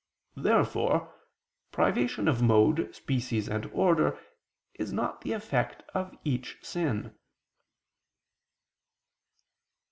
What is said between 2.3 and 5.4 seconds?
mode, species and order is not the